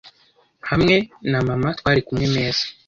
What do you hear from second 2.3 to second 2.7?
meza